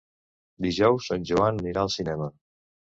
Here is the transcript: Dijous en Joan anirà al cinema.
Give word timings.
Dijous 0.67 1.11
en 1.19 1.29
Joan 1.33 1.63
anirà 1.63 1.87
al 1.87 1.95
cinema. 2.01 2.35